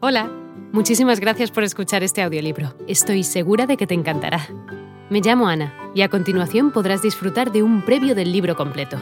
Hola, 0.00 0.30
muchísimas 0.70 1.18
gracias 1.18 1.50
por 1.50 1.64
escuchar 1.64 2.04
este 2.04 2.22
audiolibro. 2.22 2.72
Estoy 2.86 3.24
segura 3.24 3.66
de 3.66 3.76
que 3.76 3.88
te 3.88 3.94
encantará. 3.94 4.46
Me 5.10 5.20
llamo 5.20 5.48
Ana 5.48 5.74
y 5.92 6.02
a 6.02 6.08
continuación 6.08 6.70
podrás 6.70 7.02
disfrutar 7.02 7.50
de 7.50 7.64
un 7.64 7.84
previo 7.84 8.14
del 8.14 8.30
libro 8.30 8.54
completo. 8.54 8.96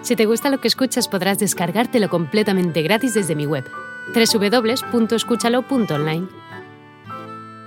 Si 0.00 0.16
te 0.16 0.24
gusta 0.24 0.48
lo 0.48 0.58
que 0.58 0.68
escuchas 0.68 1.06
podrás 1.06 1.38
descargártelo 1.38 2.08
completamente 2.08 2.80
gratis 2.80 3.12
desde 3.12 3.36
mi 3.36 3.44
web, 3.44 3.66
www.escúchalo.online. 4.14 6.28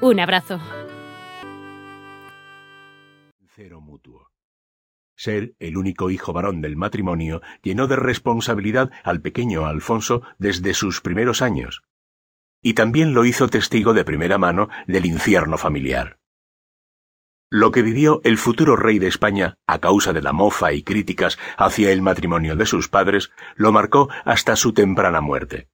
Un 0.01 0.19
abrazo. 0.19 0.59
Cero 3.53 3.79
mutuo. 3.79 4.31
Ser 5.15 5.53
el 5.59 5.77
único 5.77 6.09
hijo 6.09 6.33
varón 6.33 6.61
del 6.61 6.77
matrimonio 6.77 7.43
llenó 7.61 7.85
de 7.85 7.97
responsabilidad 7.97 8.89
al 9.03 9.21
pequeño 9.21 9.67
Alfonso 9.67 10.23
desde 10.39 10.73
sus 10.73 11.01
primeros 11.01 11.43
años 11.43 11.83
y 12.61 12.73
también 12.73 13.13
lo 13.13 13.25
hizo 13.25 13.47
testigo 13.47 13.93
de 13.93 14.03
primera 14.03 14.37
mano 14.37 14.69
del 14.87 15.05
infierno 15.05 15.57
familiar. 15.57 16.19
Lo 17.51 17.71
que 17.71 17.81
vivió 17.81 18.21
el 18.23 18.37
futuro 18.37 18.75
rey 18.75 18.99
de 18.99 19.07
España 19.07 19.57
a 19.65 19.79
causa 19.79 20.13
de 20.13 20.21
la 20.21 20.33
mofa 20.33 20.71
y 20.71 20.83
críticas 20.83 21.39
hacia 21.57 21.91
el 21.91 22.03
matrimonio 22.03 22.55
de 22.55 22.67
sus 22.67 22.89
padres 22.89 23.31
lo 23.55 23.71
marcó 23.71 24.09
hasta 24.23 24.55
su 24.55 24.73
temprana 24.73 25.19
muerte. 25.19 25.67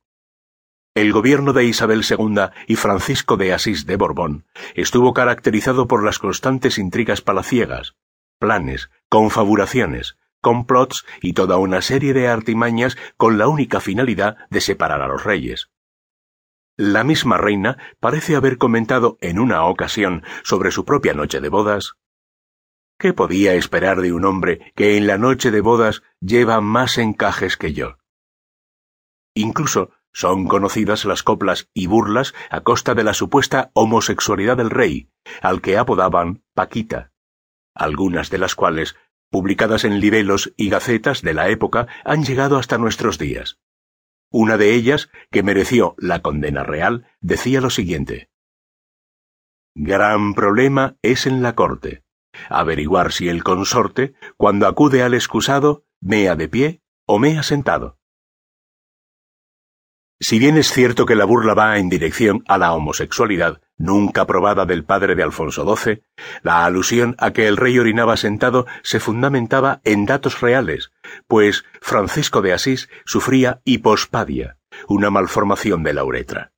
El 0.93 1.12
gobierno 1.12 1.52
de 1.52 1.66
Isabel 1.66 2.03
II 2.09 2.52
y 2.67 2.77
Francisco 2.77 3.35
de 3.35 3.52
Asís 3.52 3.85
de 3.85 3.98
Borbón 3.98 4.45
estuvo 4.76 5.13
caracterizado 5.13 5.88
por 5.88 6.05
las 6.05 6.20
constantes 6.20 6.77
intrigas 6.77 7.20
palaciegas, 7.20 7.95
planes, 8.40 8.90
confabulaciones, 9.09 10.17
complots 10.40 11.05
y 11.21 11.34
toda 11.34 11.57
una 11.57 11.81
serie 11.81 12.13
de 12.13 12.29
artimañas 12.29 12.95
con 13.17 13.38
la 13.38 13.49
única 13.49 13.81
finalidad 13.81 14.38
de 14.49 14.62
separar 14.62 15.02
a 15.02 15.07
los 15.09 15.26
reyes. 15.26 15.70
La 16.77 17.03
misma 17.03 17.38
reina 17.38 17.77
parece 17.99 18.35
haber 18.35 18.57
comentado 18.57 19.17
en 19.21 19.39
una 19.39 19.65
ocasión 19.65 20.23
sobre 20.43 20.71
su 20.71 20.84
propia 20.84 21.13
noche 21.13 21.40
de 21.40 21.49
bodas 21.49 21.95
¿Qué 22.98 23.13
podía 23.13 23.54
esperar 23.55 24.01
de 24.01 24.13
un 24.13 24.23
hombre 24.23 24.71
que 24.76 24.96
en 24.96 25.05
la 25.05 25.18
noche 25.18 25.51
de 25.51 25.59
bodas 25.59 26.01
lleva 26.21 26.62
más 26.62 26.98
encajes 26.98 27.57
que 27.57 27.73
yo? 27.73 27.98
Incluso 29.34 29.91
son 30.13 30.48
conocidas 30.48 31.03
las 31.03 31.21
coplas 31.21 31.70
y 31.73 31.87
burlas 31.87 32.34
a 32.49 32.62
costa 32.62 32.96
de 32.96 33.03
la 33.03 33.13
supuesta 33.13 33.70
homosexualidad 33.73 34.55
del 34.55 34.70
rey, 34.70 35.09
al 35.41 35.62
que 35.62 35.77
apodaban 35.77 36.43
Paquita, 36.53 37.12
algunas 37.73 38.29
de 38.29 38.37
las 38.37 38.55
cuales, 38.55 38.96
publicadas 39.29 39.84
en 39.84 39.99
libelos 39.99 40.53
y 40.55 40.70
gacetas 40.70 41.21
de 41.21 41.34
la 41.34 41.49
época, 41.49 41.87
han 42.05 42.23
llegado 42.23 42.57
hasta 42.57 42.77
nuestros 42.77 43.18
días. 43.18 43.59
Una 44.37 44.57
de 44.57 44.73
ellas, 44.73 45.09
que 45.31 45.43
mereció 45.43 45.95
la 45.97 46.21
condena 46.21 46.63
real, 46.63 47.07
decía 47.21 47.61
lo 47.61 47.69
siguiente. 47.69 48.29
Gran 49.73 50.33
problema 50.33 50.97
es 51.01 51.25
en 51.25 51.41
la 51.41 51.55
corte. 51.55 52.03
Averiguar 52.49 53.13
si 53.13 53.29
el 53.29 53.45
consorte, 53.45 54.13
cuando 54.35 54.67
acude 54.67 55.03
al 55.03 55.13
excusado, 55.13 55.85
mea 56.01 56.35
de 56.35 56.49
pie 56.49 56.81
o 57.05 57.17
mea 57.17 57.43
sentado. 57.43 57.97
Si 60.19 60.37
bien 60.37 60.57
es 60.57 60.69
cierto 60.69 61.05
que 61.05 61.15
la 61.15 61.23
burla 61.23 61.53
va 61.53 61.77
en 61.77 61.87
dirección 61.87 62.43
a 62.45 62.57
la 62.57 62.73
homosexualidad, 62.73 63.61
nunca 63.77 64.28
probada 64.28 64.66
del 64.66 64.83
padre 64.83 65.16
de 65.16 65.23
Alfonso 65.23 65.63
XII, 65.78 66.03
la 66.41 66.66
alusión 66.66 67.16
a 67.19 67.31
que 67.31 67.47
el 67.47 67.56
rey 67.56 67.79
orinaba 67.79 68.17
sentado 68.17 68.66
se 68.83 69.00
fundamentaba 69.00 69.79
en 69.85 70.06
datos 70.06 70.41
reales, 70.41 70.91
pues 71.28 71.66
Francisco 71.81 72.41
de 72.41 72.53
Asís 72.53 72.90
sufría 73.06 73.62
hipospadia, 73.66 74.58
una 74.88 75.09
malformación 75.09 75.84
de 75.84 75.94
la 75.94 76.03
uretra. 76.03 76.52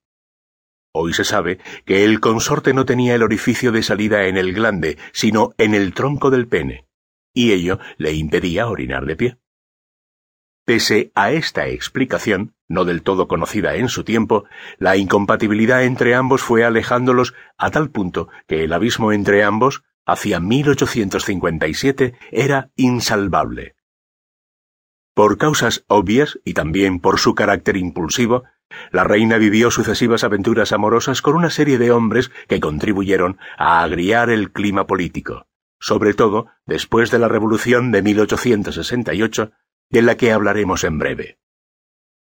Hoy 0.92 1.12
se 1.12 1.24
sabe 1.24 1.58
que 1.84 2.04
el 2.04 2.20
consorte 2.20 2.72
no 2.74 2.84
tenía 2.84 3.14
el 3.14 3.22
orificio 3.22 3.72
de 3.72 3.82
salida 3.82 4.26
en 4.26 4.36
el 4.36 4.52
glande, 4.52 4.98
sino 5.12 5.52
en 5.58 5.74
el 5.74 5.92
tronco 5.94 6.30
del 6.30 6.48
pene, 6.48 6.86
y 7.34 7.52
ello 7.52 7.78
le 7.98 8.12
impedía 8.14 8.68
orinar 8.68 9.06
de 9.06 9.16
pie. 9.16 9.38
Pese 10.64 11.12
a 11.14 11.30
esta 11.30 11.66
explicación, 11.68 12.54
no 12.68 12.84
del 12.84 13.02
todo 13.02 13.26
conocida 13.26 13.76
en 13.76 13.88
su 13.88 14.04
tiempo, 14.04 14.44
la 14.76 14.98
incompatibilidad 14.98 15.84
entre 15.84 16.14
ambos 16.14 16.42
fue 16.42 16.64
alejándolos 16.64 17.32
a 17.56 17.70
tal 17.70 17.90
punto 17.90 18.28
que 18.46 18.64
el 18.64 18.74
abismo 18.74 19.12
entre 19.12 19.44
ambos, 19.44 19.82
hacia 20.04 20.40
1857, 20.40 22.14
era 22.30 22.70
insalvable. 22.76 23.76
Por 25.18 25.36
causas 25.36 25.84
obvias 25.88 26.38
y 26.44 26.54
también 26.54 27.00
por 27.00 27.18
su 27.18 27.34
carácter 27.34 27.76
impulsivo, 27.76 28.44
la 28.92 29.02
reina 29.02 29.36
vivió 29.36 29.72
sucesivas 29.72 30.22
aventuras 30.22 30.70
amorosas 30.70 31.22
con 31.22 31.34
una 31.34 31.50
serie 31.50 31.76
de 31.76 31.90
hombres 31.90 32.30
que 32.46 32.60
contribuyeron 32.60 33.36
a 33.56 33.82
agriar 33.82 34.30
el 34.30 34.52
clima 34.52 34.86
político, 34.86 35.48
sobre 35.80 36.14
todo 36.14 36.46
después 36.66 37.10
de 37.10 37.18
la 37.18 37.26
Revolución 37.26 37.90
de 37.90 38.00
1868, 38.00 39.50
de 39.90 40.02
la 40.02 40.16
que 40.16 40.30
hablaremos 40.30 40.84
en 40.84 41.00
breve. 41.00 41.40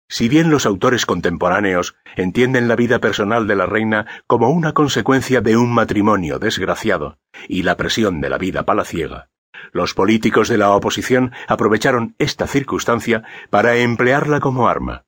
Si 0.07 0.29
bien 0.29 0.49
los 0.49 0.65
autores 0.65 1.05
contemporáneos 1.05 1.97
entienden 2.15 2.69
la 2.69 2.77
vida 2.77 2.99
personal 2.99 3.45
de 3.45 3.57
la 3.57 3.65
reina 3.65 4.07
como 4.25 4.51
una 4.51 4.71
consecuencia 4.71 5.41
de 5.41 5.57
un 5.57 5.73
matrimonio 5.73 6.39
desgraciado 6.39 7.19
y 7.49 7.63
la 7.63 7.75
presión 7.75 8.21
de 8.21 8.29
la 8.29 8.37
vida 8.37 8.63
palaciega, 8.63 9.31
los 9.71 9.93
políticos 9.93 10.49
de 10.49 10.57
la 10.57 10.71
oposición 10.71 11.31
aprovecharon 11.47 12.15
esta 12.19 12.47
circunstancia 12.47 13.23
para 13.49 13.75
emplearla 13.77 14.39
como 14.39 14.67
arma. 14.67 15.05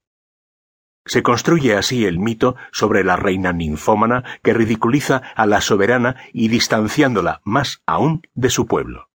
Se 1.05 1.23
construye 1.23 1.75
así 1.75 2.05
el 2.05 2.19
mito 2.19 2.55
sobre 2.71 3.03
la 3.03 3.15
reina 3.15 3.53
ninfómana 3.53 4.23
que 4.43 4.53
ridiculiza 4.53 5.17
a 5.35 5.45
la 5.45 5.61
soberana 5.61 6.15
y 6.31 6.49
distanciándola 6.49 7.41
más 7.43 7.81
aún 7.85 8.21
de 8.33 8.49
su 8.49 8.67
pueblo. 8.67 9.09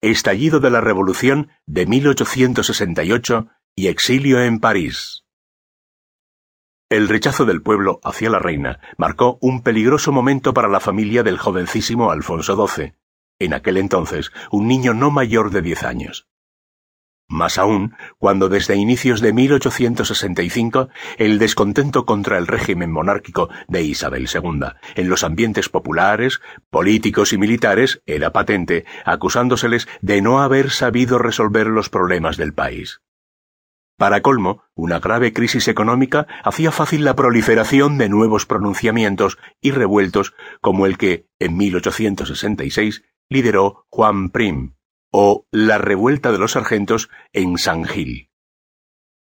Estallido 0.00 0.60
de 0.60 0.70
la 0.70 0.80
Revolución 0.80 1.48
de 1.66 1.86
1868 1.86 3.48
y 3.74 3.88
exilio 3.88 4.40
en 4.42 4.60
París. 4.60 5.24
El 6.90 7.06
rechazo 7.08 7.44
del 7.44 7.60
pueblo 7.60 8.00
hacia 8.02 8.30
la 8.30 8.38
reina 8.38 8.80
marcó 8.96 9.38
un 9.42 9.62
peligroso 9.62 10.10
momento 10.10 10.54
para 10.54 10.68
la 10.68 10.80
familia 10.80 11.22
del 11.22 11.36
jovencísimo 11.36 12.10
Alfonso 12.10 12.66
XII, 12.66 12.94
en 13.38 13.52
aquel 13.52 13.76
entonces 13.76 14.32
un 14.50 14.68
niño 14.68 14.94
no 14.94 15.10
mayor 15.10 15.50
de 15.50 15.60
diez 15.60 15.82
años. 15.82 16.28
Más 17.28 17.58
aún, 17.58 17.94
cuando 18.16 18.48
desde 18.48 18.76
inicios 18.76 19.20
de 19.20 19.34
1865 19.34 20.88
el 21.18 21.38
descontento 21.38 22.06
contra 22.06 22.38
el 22.38 22.46
régimen 22.46 22.90
monárquico 22.90 23.50
de 23.68 23.82
Isabel 23.82 24.26
II 24.32 24.68
en 24.94 25.10
los 25.10 25.24
ambientes 25.24 25.68
populares, 25.68 26.40
políticos 26.70 27.34
y 27.34 27.38
militares 27.38 28.00
era 28.06 28.32
patente, 28.32 28.86
acusándoseles 29.04 29.88
de 30.00 30.22
no 30.22 30.40
haber 30.40 30.70
sabido 30.70 31.18
resolver 31.18 31.66
los 31.66 31.90
problemas 31.90 32.38
del 32.38 32.54
país. 32.54 33.02
Para 33.98 34.22
colmo, 34.22 34.62
una 34.76 35.00
grave 35.00 35.32
crisis 35.32 35.66
económica 35.66 36.28
hacía 36.44 36.70
fácil 36.70 37.04
la 37.04 37.16
proliferación 37.16 37.98
de 37.98 38.08
nuevos 38.08 38.46
pronunciamientos 38.46 39.38
y 39.60 39.72
revueltos 39.72 40.34
como 40.60 40.86
el 40.86 40.96
que, 40.96 41.26
en 41.40 41.56
1866, 41.56 43.02
lideró 43.28 43.86
Juan 43.90 44.30
Prim, 44.30 44.76
o 45.10 45.48
La 45.50 45.78
revuelta 45.78 46.30
de 46.30 46.38
los 46.38 46.52
sargentos 46.52 47.10
en 47.32 47.58
San 47.58 47.84
Gil. 47.86 48.30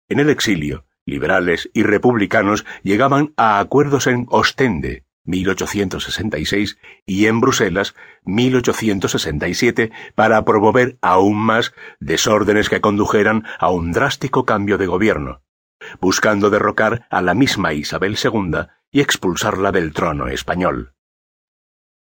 En 0.09 0.19
el 0.19 0.29
exilio, 0.29 0.85
liberales 1.05 1.69
y 1.73 1.83
republicanos 1.83 2.65
llegaban 2.83 3.33
a 3.37 3.59
acuerdos 3.59 4.05
en 4.05 4.25
Ostende, 4.29 5.06
1866, 5.27 6.79
y 7.05 7.27
en 7.27 7.39
Bruselas, 7.39 7.93
1867, 8.25 9.91
para 10.15 10.43
promover 10.43 10.97
aún 11.01 11.37
más 11.37 11.73
desórdenes 11.99 12.69
que 12.69 12.81
condujeran 12.81 13.45
a 13.59 13.69
un 13.69 13.91
drástico 13.91 14.45
cambio 14.45 14.77
de 14.77 14.87
gobierno, 14.87 15.41
buscando 16.01 16.49
derrocar 16.49 17.05
a 17.09 17.21
la 17.21 17.33
misma 17.33 17.73
Isabel 17.73 18.17
II 18.21 18.67
y 18.91 19.01
expulsarla 19.01 19.71
del 19.71 19.93
trono 19.93 20.27
español. 20.27 20.93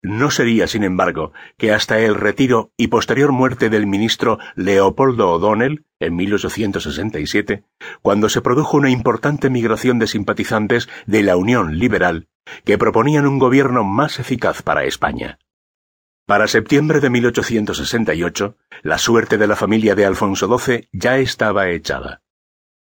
No 0.02 0.30
sería, 0.30 0.68
sin 0.68 0.84
embargo, 0.84 1.32
que 1.56 1.72
hasta 1.72 1.98
el 1.98 2.14
retiro 2.14 2.70
y 2.76 2.88
posterior 2.88 3.32
muerte 3.32 3.70
del 3.70 3.88
ministro 3.88 4.38
Leopoldo 4.54 5.30
O'Donnell, 5.32 5.84
en 5.98 6.14
1867, 6.14 7.64
cuando 8.02 8.28
se 8.28 8.40
produjo 8.40 8.76
una 8.76 8.90
importante 8.90 9.50
migración 9.50 9.98
de 9.98 10.06
simpatizantes 10.06 10.88
de 11.06 11.22
la 11.24 11.36
Unión 11.36 11.78
Liberal, 11.78 12.28
que 12.64 12.78
proponían 12.78 13.26
un 13.26 13.38
gobierno 13.38 13.84
más 13.84 14.18
eficaz 14.18 14.62
para 14.62 14.84
España. 14.84 15.38
Para 16.26 16.48
septiembre 16.48 17.00
de 17.00 17.10
1868, 17.10 18.56
la 18.82 18.98
suerte 18.98 19.38
de 19.38 19.46
la 19.46 19.54
familia 19.54 19.94
de 19.94 20.06
Alfonso 20.06 20.58
XII 20.58 20.88
ya 20.92 21.18
estaba 21.18 21.68
echada. 21.70 22.22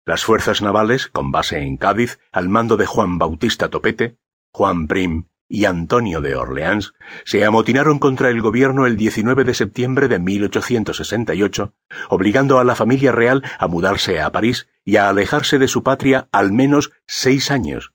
Las 0.05 0.23
fuerzas 0.23 0.61
navales, 0.61 1.07
con 1.07 1.31
base 1.31 1.59
en 1.59 1.77
Cádiz, 1.77 2.19
al 2.31 2.47
mando 2.47 2.77
de 2.77 2.85
Juan 2.85 3.17
Bautista 3.17 3.69
Topete, 3.69 4.17
Juan 4.51 4.87
Prim 4.87 5.25
y 5.47 5.65
Antonio 5.65 6.21
de 6.21 6.35
Orleans 6.35 6.93
se 7.23 7.43
amotinaron 7.43 7.99
contra 7.99 8.29
el 8.29 8.41
gobierno 8.41 8.85
el 8.85 8.97
19 8.97 9.43
de 9.43 9.53
septiembre 9.53 10.07
de 10.07 10.19
1868, 10.19 11.73
obligando 12.09 12.59
a 12.59 12.63
la 12.63 12.75
familia 12.75 13.11
real 13.11 13.43
a 13.59 13.67
mudarse 13.67 14.21
a 14.21 14.31
París 14.31 14.67
y 14.83 14.95
a 14.95 15.09
alejarse 15.09 15.59
de 15.59 15.67
su 15.67 15.83
patria 15.83 16.29
al 16.31 16.51
menos 16.51 16.91
seis 17.05 17.51
años, 17.51 17.94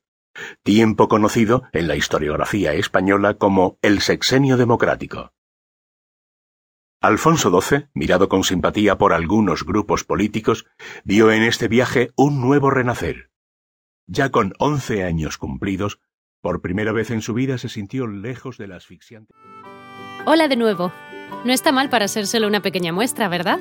tiempo 0.63 1.09
conocido 1.09 1.63
en 1.73 1.89
la 1.89 1.97
historiografía 1.97 2.73
española 2.75 3.35
como 3.35 3.79
el 3.83 4.01
sexenio 4.01 4.57
democrático. 4.57 5.33
Alfonso 7.03 7.51
XII, 7.61 7.89
mirado 7.95 8.29
con 8.29 8.45
simpatía 8.45 8.99
por 8.99 9.15
algunos 9.15 9.65
grupos 9.65 10.05
políticos, 10.05 10.67
vio 11.03 11.33
en 11.33 11.43
este 11.43 11.67
viaje 11.67 12.11
un 12.15 12.43
nuevo 12.43 12.71
renacer. 12.71 13.31
Ya 14.07 14.31
con 14.31 14.53
once 14.59 15.03
años 15.05 15.39
cumplidos, 15.39 15.99
por 16.43 16.61
primera 16.61 16.93
vez 16.93 17.11
en 17.11 17.23
su 17.23 17.33
vida 17.33 17.57
se 17.59 17.69
sintió 17.69 18.07
lejos 18.07 18.59
de 18.59 18.69
la 18.69 18.77
asfixiante. 18.77 19.35
Hola 20.27 20.49
de 20.49 20.57
nuevo. 20.57 20.93
No 21.45 21.53
está 21.53 21.73
mal 21.73 21.89
para 21.89 22.09
ser 22.09 22.27
solo 22.27 22.47
una 22.47 22.61
pequeña 22.61 22.93
muestra, 22.93 23.29
¿verdad? 23.29 23.61